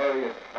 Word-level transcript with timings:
various 0.00 0.49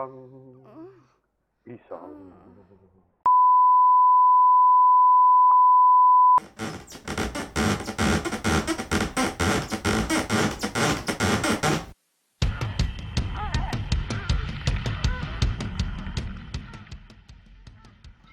Pisang, 0.00 0.16
pisang. 1.60 2.16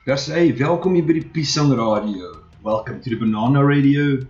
Dis 0.07 0.27
hey, 0.31 0.55
welkom 0.55 0.95
hier 0.95 1.03
by 1.03 1.19
die 1.19 1.27
Pisang 1.35 1.75
Radio. 1.75 2.47
Welcome 2.63 3.03
to 3.03 3.11
the 3.11 3.19
Banana 3.19 3.59
Radio 3.59 4.23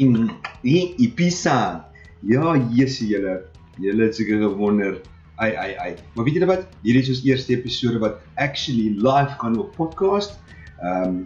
in 0.00 0.32
in 0.64 1.12
Pisang. 1.12 1.84
Ja, 2.24 2.56
Jesusie 2.56 3.12
julle. 3.12 3.44
Julle 3.76 4.08
het 4.08 4.16
seker 4.16 4.40
gewonder. 4.40 5.04
Ai 5.38 5.54
ai 5.54 5.72
ai. 5.78 5.90
Maar 6.14 6.24
weet 6.24 6.34
julle 6.34 6.50
wat? 6.50 6.64
Hierdie 6.82 7.02
is 7.02 7.10
ons 7.14 7.24
eerste 7.26 7.54
episode 7.54 7.98
wat 8.02 8.18
actually 8.34 8.94
live 8.98 9.36
gaan 9.38 9.58
op 9.58 9.74
podcast. 9.76 10.38
Ehm 10.82 11.04
um, 11.04 11.18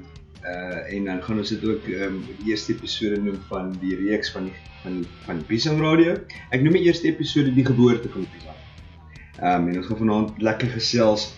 uh 0.42 0.94
en 0.94 1.04
dan 1.04 1.22
gaan 1.22 1.38
ons 1.38 1.48
dit 1.54 1.64
ook 1.64 1.86
ehm 1.88 2.18
um, 2.18 2.46
eerste 2.46 2.74
episode 2.74 3.20
noem 3.22 3.38
van 3.48 3.72
die 3.80 3.96
reeks 3.96 4.32
van 4.34 4.50
die 4.50 4.56
van 4.82 5.04
van 5.24 5.44
Pisang 5.46 5.80
Radio. 5.80 6.16
Ek 6.50 6.60
noem 6.62 6.76
die 6.76 6.86
eerste 6.90 7.08
episode 7.08 7.54
die 7.54 7.64
geboorte 7.64 8.10
van 8.12 8.26
Pisang. 8.34 8.58
Ehm 9.40 9.62
um, 9.62 9.68
en 9.68 9.80
ons 9.80 9.86
gaan 9.86 10.02
vanaand 10.04 10.42
lekker 10.42 10.74
gesels 10.76 11.30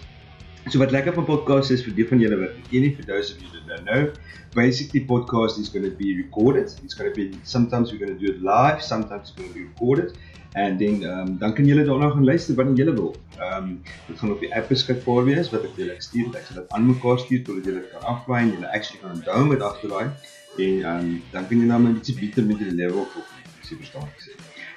So 0.71 0.79
wat 0.79 0.91
lekker 0.91 1.13
van 1.13 1.25
podcast 1.29 1.71
is 1.71 1.83
vir 1.85 1.93
die 1.97 2.07
van 2.09 2.23
julle 2.25 2.39
wat 2.41 2.55
ken 2.71 2.87
nie 2.87 2.95
for 2.97 3.05
those 3.05 3.35
of 3.35 3.41
you 3.43 3.51
that 3.53 3.67
don't 3.69 3.85
know, 3.85 4.13
basically 4.55 5.03
podcast 5.05 5.59
is 5.61 5.69
going 5.69 5.85
to 5.85 5.93
be 5.99 6.15
recorded. 6.17 6.73
It's 6.85 6.95
going 6.95 7.11
to 7.11 7.17
be 7.17 7.39
sometimes 7.43 7.93
we're 7.93 8.01
going 8.05 8.17
to 8.17 8.21
do 8.27 8.33
it 8.33 8.41
live, 8.43 8.81
sometimes 8.83 9.29
it's 9.29 9.37
going 9.37 9.51
to 9.51 9.55
be 9.55 9.67
recorded 9.67 10.17
and 10.55 10.79
then 10.79 11.03
um, 11.05 11.37
dan 11.39 11.53
kan 11.55 11.67
julle 11.67 11.85
daarna 11.85 12.11
gaan 12.15 12.25
luister 12.25 12.55
wanneer 12.55 12.77
julle 12.81 12.95
wil. 12.95 13.13
Ehm 13.39 13.65
um, 13.65 13.83
dit 14.07 14.19
gaan 14.19 14.33
op 14.33 14.41
die 14.41 14.55
app 14.55 14.69
beskikbaar 14.73 15.25
wees 15.29 15.51
wat 15.51 15.67
ek 15.69 15.77
julle 15.83 15.97
stuur. 16.07 16.31
Ek 16.39 16.47
sal 16.49 16.61
dit 16.63 16.77
aan 16.79 16.87
mekaar 16.87 17.19
stuur 17.19 17.43
totdat 17.49 17.69
julle 17.71 17.83
dit 17.83 17.91
kan 17.97 18.07
aflaai 18.15 18.41
en 18.45 18.53
julle 18.55 18.71
actually 18.79 19.03
kan 19.03 19.17
onthou 19.19 19.43
met 19.51 19.67
agterdaai 19.69 20.07
en 20.07 20.79
ehm 20.81 20.89
um, 20.95 21.11
dan 21.35 21.49
kan 21.51 21.61
jy 21.61 21.69
nou 21.73 21.81
maar 21.83 21.93
'n 21.93 21.99
bietjie 21.99 22.17
beter 22.21 22.49
met 22.51 22.63
julle 22.63 22.77
level 22.81 23.09
volg. 23.17 23.35
Dis 23.61 23.77
verstaan 23.83 24.09
ek 24.15 24.25
sê. 24.29 24.33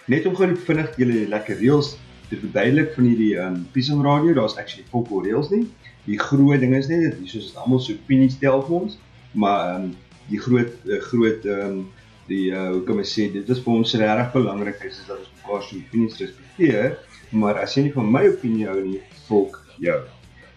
Net 0.07 0.25
om 0.25 0.35
gou 0.35 0.49
vinnig 0.69 0.99
julle 1.03 1.27
lekker 1.35 1.63
reels 1.63 1.95
te 2.29 2.39
verduidelik 2.39 2.93
van 2.95 3.07
hierdie 3.09 3.33
um 3.41 3.59
Pisang 3.71 4.03
Radio, 4.05 4.33
daar's 4.37 4.57
actually 4.57 4.85
volko 4.91 5.21
reels 5.25 5.51
nie. 5.53 5.65
Die 6.07 6.19
groot 6.19 6.59
ding 6.63 6.75
is 6.75 6.89
net 6.91 7.03
dit 7.05 7.21
hier 7.21 7.31
soos 7.31 7.51
dit 7.51 7.61
almal 7.61 7.81
so 7.83 7.95
opinies 7.95 8.37
tel 8.41 8.61
vir 8.67 8.75
ons, 8.81 8.97
maar 9.33 9.77
um 9.77 9.91
die 10.27 10.39
groot 10.43 10.73
uh, 10.87 10.99
groot 11.07 11.47
um 11.57 11.85
die 12.27 12.49
uh, 12.51 12.69
hoe 12.73 12.83
kan 12.87 12.99
ek 12.99 13.07
sê 13.07 13.29
dit 13.31 13.49
is 13.53 13.61
vir 13.63 13.73
ons 13.73 13.93
regtig 14.01 14.33
belangrik 14.35 14.81
is, 14.89 14.99
is 14.99 15.07
dat 15.07 15.21
ons 15.21 15.35
mekaar 15.39 15.63
se 15.63 15.79
opinies 15.79 16.19
respekteer, 16.19 16.97
maar 17.31 17.61
as 17.63 17.77
jy 17.77 17.87
nie 17.87 17.95
van 17.95 18.11
my 18.11 18.25
opinie 18.27 18.67
hou 18.67 18.79
nie, 18.81 18.99
volk 19.29 19.61
jou. 19.83 20.01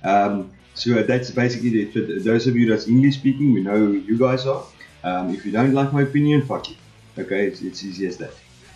Um 0.03 0.49
so 0.75 1.03
that's 1.05 1.31
basically 1.35 1.83
it 1.83 1.93
for 1.93 2.07
those 2.25 2.47
of 2.49 2.57
you 2.57 2.67
that's 2.71 2.87
English 2.89 3.19
speaking, 3.19 3.55
we 3.55 3.63
know 3.63 3.79
who 3.79 4.03
you 4.09 4.19
guys 4.19 4.47
are. 4.47 4.65
Um 5.05 5.35
if 5.35 5.47
you 5.47 5.53
don't 5.55 5.75
like 5.75 5.93
my 5.93 6.03
opinion, 6.03 6.43
fuck 6.43 6.71
you. 6.71 6.77
Okay, 7.19 7.47
it's, 7.47 7.61
it's 7.61 7.85
easy 7.85 8.07
as 8.07 8.17
that. 8.19 8.33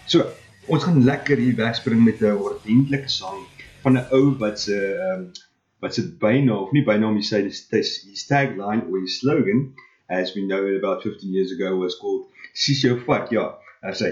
So, 0.06 0.32
ons 0.66 0.84
gaan 0.84 1.04
lekker 1.04 1.36
hier 1.36 1.56
wegspring 1.56 2.04
met 2.04 2.20
'n 2.20 2.38
ordentlike 2.48 3.08
sang 3.08 3.40
van 3.82 3.98
'n 3.98 4.06
ou 4.18 4.36
wat 4.38 4.60
se 4.60 4.76
ehm 4.76 5.20
um, 5.20 5.32
wat 5.80 5.94
se 5.94 6.02
bynaam 6.18 6.62
of 6.64 6.72
nie 6.72 6.84
bynaam 6.84 7.16
jy 7.20 7.26
sê 7.30 7.42
dis 7.42 7.68
dis 7.68 7.90
his 8.10 8.26
tagline 8.26 8.86
or 8.88 9.00
his 9.00 9.18
slogan 9.18 9.74
as 10.08 10.34
we 10.34 10.40
know 10.46 10.62
it 10.66 10.76
about 10.82 11.02
15 11.02 11.32
years 11.32 11.52
ago 11.52 11.76
was 11.76 11.98
called 12.00 12.24
Sis 12.54 12.80
jou 12.80 12.96
fuck 13.06 13.32
ja 13.34 13.44
hy 13.82 13.92
sê 14.00 14.08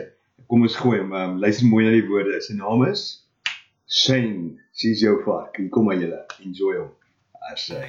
kom 0.48 0.64
ons 0.66 0.76
gooi 0.76 0.98
hom 1.00 1.12
um, 1.16 1.36
luister 1.40 1.68
mooi 1.70 1.84
na 1.86 1.92
die 1.94 2.06
woorde. 2.08 2.40
Sy 2.44 2.56
naam 2.58 2.82
is 2.88 3.04
Shane. 3.86 4.58
Sis 4.72 5.00
jou 5.04 5.14
fuck 5.24 5.60
en 5.62 5.70
kom 5.72 5.88
maar 5.88 6.00
julle. 6.00 6.20
Enjoy 6.44 6.74
hom. 6.80 6.90
Hy 7.46 7.56
sê 7.66 7.80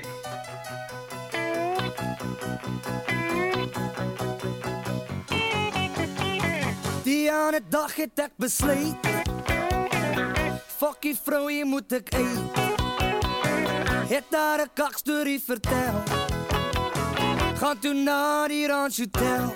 Die 7.04 7.32
ander 7.32 7.60
dag 7.70 7.92
het 8.00 8.20
ek 8.24 8.36
besluit 8.40 9.08
Fokkie 10.78 11.12
vrou, 11.20 11.50
jy 11.52 11.66
moet 11.68 11.92
ek 11.98 12.14
uit. 12.16 12.60
Het 14.08 14.30
daar 14.32 14.64
'n 14.64 14.72
kak 14.74 14.96
storie 14.98 15.40
vertel 15.40 16.00
Gaan 17.60 17.80
toe 17.80 17.94
na 17.94 18.48
die 18.48 18.68
Ranch 18.68 18.98
Hotel. 18.98 19.52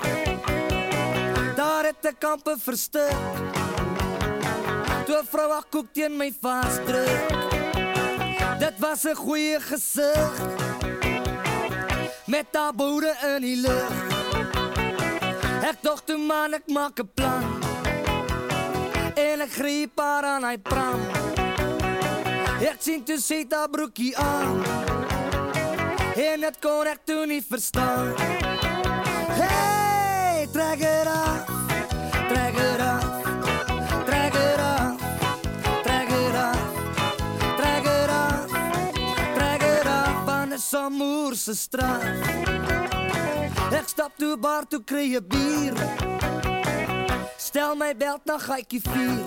Daar 1.56 1.84
het 1.84 2.06
ek 2.06 2.20
kampe 2.20 2.56
verstik 2.60 3.16
Toe 5.06 5.24
vrou 5.32 5.52
haar 5.52 5.68
koek 5.70 5.88
teen 5.94 6.18
my 6.18 6.34
vasdruk. 6.42 7.32
Dit 8.60 8.76
was 8.80 9.06
'n 9.06 9.16
goeie 9.16 9.60
gesig 9.60 10.36
Met 12.26 12.48
haar 12.52 12.74
boere 12.74 13.16
in 13.36 13.42
die 13.42 13.56
lug 13.56 14.07
Ek 15.88 15.94
dog 15.94 16.04
toe 16.04 16.20
man 16.20 16.52
ek 16.54 16.68
maak 16.68 17.00
'n 17.00 17.08
plan. 17.16 17.44
En 19.16 19.42
ek 19.46 19.52
greep 19.56 19.96
haar 19.96 20.26
aan 20.34 20.44
hy 20.44 20.58
pram. 20.58 21.00
Ek 22.60 22.80
sien 22.84 23.04
toe 23.08 23.16
sê 23.16 23.48
haar 23.50 23.70
broekie 23.72 24.12
aan. 24.18 24.64
En 26.16 26.42
dit 26.44 26.58
kon 26.60 26.88
ek 26.88 27.00
toe 27.06 27.26
nie 27.26 27.40
verstaan. 27.40 28.12
Hey, 29.40 30.48
trek 30.52 30.80
het 30.84 31.08
af. 31.08 31.46
Trek 32.32 32.56
het 32.64 32.82
af. 32.84 33.04
Trek 34.08 34.36
het 34.36 34.60
het 34.60 34.76
het 37.64 37.88
het 39.64 39.88
Van 40.26 40.52
'n 40.52 40.60
somoerse 40.60 41.56
straat 41.56 42.57
Ek 43.72 43.90
stap 43.92 44.16
toe 44.16 44.38
bar 44.40 44.64
toe 44.68 44.80
kry 44.80 45.16
'n 45.16 45.28
bier. 45.28 45.76
Stel 47.38 47.76
my 47.76 47.92
belt 47.96 48.24
na 48.26 48.38
gaatjie 48.38 48.82
4. 48.82 49.26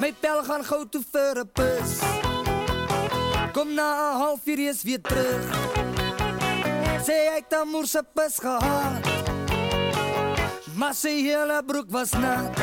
My 0.00 0.12
pel 0.12 0.42
gaan 0.44 0.64
gou 0.64 0.88
toe 0.88 1.02
vir 1.12 1.40
'n 1.44 1.50
pus. 1.52 1.92
Kom 3.52 3.74
na 3.74 3.88
'n 3.92 4.18
halfuur 4.20 4.58
is 4.58 4.82
weer 4.82 5.00
terug. 5.00 5.44
Sê 7.04 7.16
hy 7.28 7.36
het 7.40 7.52
'n 7.52 7.68
moerse 7.68 8.02
pus 8.14 8.38
gehad. 8.38 9.04
Maar 10.74 10.94
sy 10.94 11.22
hele 11.28 11.62
broek 11.66 11.90
was 11.90 12.10
nat. 12.12 12.56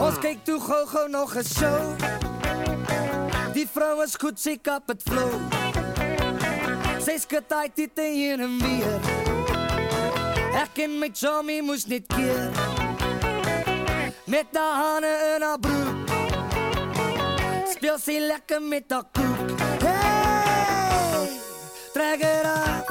Ons 0.00 0.18
kyk 0.18 0.44
toe 0.44 0.60
gou-gou 0.60 1.08
nog 1.08 1.36
'n 1.36 1.44
show. 1.44 1.96
Die 3.52 3.68
vrou 3.68 4.02
is 4.02 4.14
goed, 4.16 4.40
sy 4.40 4.56
kap 4.56 4.88
het 4.88 5.02
flow. 5.02 5.59
Sy 7.00 7.16
skud 7.16 7.48
hy 7.48 7.68
dit 7.72 7.96
heen 7.96 8.40
en 8.44 8.58
weer. 8.60 9.00
Ek 10.60 10.82
en 10.84 10.98
my 11.00 11.08
chommy 11.16 11.60
moes 11.64 11.86
net 11.88 12.04
keer. 12.12 12.50
Met 14.28 14.52
haar 14.52 14.74
hande 14.82 15.12
in 15.30 15.42
haar 15.46 15.58
broek. 15.58 16.12
Speel 17.72 17.96
sy 17.98 18.18
lekker 18.20 18.60
met 18.62 18.92
haar 18.92 19.06
koek. 19.16 19.54
Hey, 19.80 21.28
trek 21.94 22.20
het 22.20 22.50
af. 22.52 22.84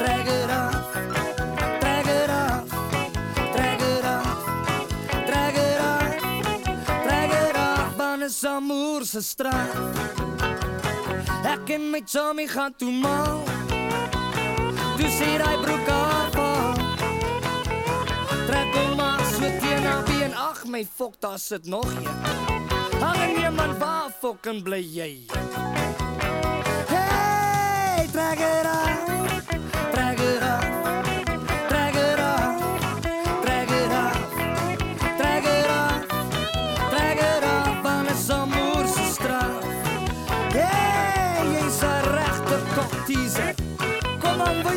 Trek 0.00 0.26
het 0.26 0.50
af. 0.50 0.74
Trek 1.80 2.10
het 2.10 2.34
af. 2.34 2.66
Trek 3.54 3.80
het 3.86 4.04
af. 4.10 4.34
Trek 5.30 5.60
het 5.60 5.78
af. 5.78 6.10
Trek 7.06 7.36
het 7.38 7.56
af. 7.56 7.94
Van 7.96 8.24
'n 8.24 8.30
samoerse 8.30 9.22
straat 9.22 10.19
Ek 11.50 11.70
en 11.74 11.90
my 11.90 12.00
chommy 12.06 12.46
gaan 12.46 12.74
toe 12.78 12.92
mal. 12.92 13.40
Toe 14.98 15.08
sê 15.10 15.30
hy 15.42 15.56
broek 15.64 15.88
af 15.90 16.36
Trek 18.46 18.76
hom 18.76 18.94
maar 19.00 19.24
so 19.32 19.50
teen 19.62 19.88
haar 19.88 20.04
been. 20.06 20.34
Ag 20.34 20.62
my 20.66 20.84
fok, 20.96 21.18
daar 21.20 21.38
sit 21.38 21.66
nog 21.66 21.90
een. 21.90 22.06
Hang 23.00 23.36
nee 23.36 23.50
man, 23.50 23.78
waar 23.78 24.14
fokken 24.20 24.62
bly 24.62 24.82
jy? 24.94 25.26
Hey, 26.86 28.06
trek 28.12 28.38
het 28.38 28.66
af 28.66 28.89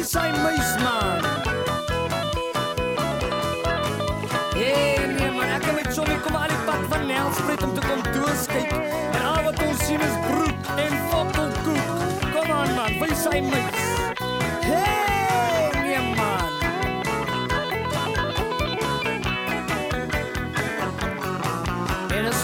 Wie 0.03 0.09
sy 0.09 0.31
muis 0.43 0.71
man? 0.83 1.23
Hey, 4.53 5.07
nee 5.07 5.31
man, 5.31 5.47
ek 5.47 5.63
en 5.63 5.77
my 5.77 5.83
chommy 5.95 6.17
kom 6.25 6.35
al 6.35 6.51
die 6.51 6.57
pad 6.67 6.81
van 6.91 7.05
Nelspruit 7.07 7.63
om 7.63 7.71
te 7.77 7.83
kom 7.85 8.01
dooskyk. 8.09 8.73
En 9.13 9.21
al 9.29 9.39
wat 9.45 9.63
ons 9.63 9.85
sien 9.87 10.03
is 10.03 10.17
broek 10.25 10.73
en 10.75 10.97
fokkelkoek. 11.07 11.87
Kom 12.35 12.51
aan 12.51 12.75
man, 12.75 12.99
wie 12.99 13.15
sy 13.15 13.39
muis? 13.47 13.79
Hey, 14.67 15.71
nee 15.87 16.03
man. 16.19 16.51
En 22.11 22.27
is 22.33 22.43